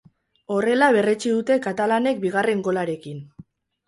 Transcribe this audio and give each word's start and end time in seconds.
Horrela 0.53 0.85
berretsi 0.95 1.33
dute 1.33 1.57
katalanek 1.65 2.23
bigarren 2.23 2.65
golarekin. 2.69 3.21